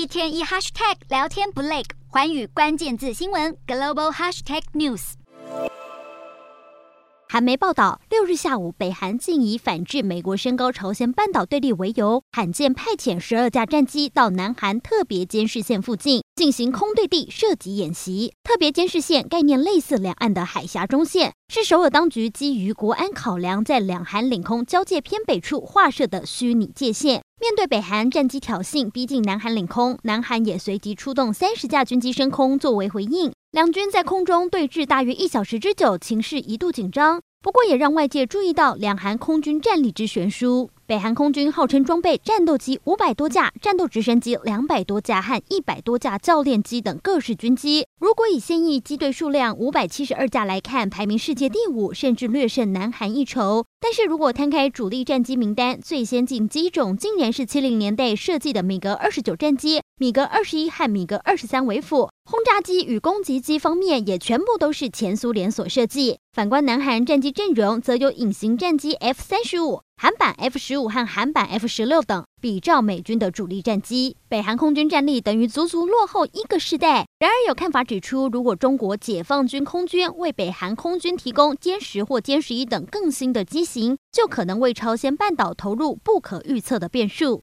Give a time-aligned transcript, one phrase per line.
[0.00, 5.12] 一天一 hashtag 聊天不累，环宇关键字新闻 global hashtag news。
[7.28, 18.32] 韩媒报道，六日下午，北韩竟以反制美国升高朝鲜半岛对立为由，罕见派遣十二架战机到南韩特别监视线附近进行空对地射击演习。
[18.42, 27.22] 特别监视线概念类似两岸的海峡中线，是首尔当局基于国安考量，在两韩领空交界偏北处划设的虚拟界限。
[27.40, 33.32] 面对北韩战机挑衅逼近南韩领空，南韩也随即出动三十架军机升空作为回应。
[33.50, 37.22] 两军在空中对峙大约一小时之久，情势一度紧张。
[37.42, 40.68] 不过，也让外界注意到两韩空军战力之悬殊。
[40.86, 47.86] 北韩空军号称装备战斗机五百多架、战斗直升机两百多架和一百多架教练机等各式军机。
[47.98, 53.64] 如果以现役机队数量五百七十二架来看，排名世界第五，甚至略胜南韩一筹。
[53.80, 62.08] 但是如果摊开主力战机名单，最先进机种竟然是七零年代设计的米格二十九战机，米格二十一和米格二十三为辅。
[62.24, 66.20] 轰炸机与攻击机方面也全部都是前苏联所设计。
[66.32, 69.82] 反观南韩战机阵容，则有隐形战机 F 三十五。
[70.00, 77.06] 韩版 F 十五和韩版 F 十六等，比照美军的主力战机，北韩空军战力等于足足落后一个世代。
[77.18, 87.38] 然而，有看法指出，如果中国解放军空军为北韩空军提供歼十或歼十一等更新的机型，就可能为朝鲜半岛投入不可预测的变数。